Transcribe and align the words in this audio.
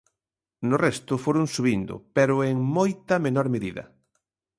No 0.69 0.75
resto 0.85 1.13
foron 1.25 1.45
subindo, 1.55 1.93
pero 2.15 2.33
en 2.51 2.57
moita 2.77 3.15
menor 3.25 3.47
medida. 3.55 3.83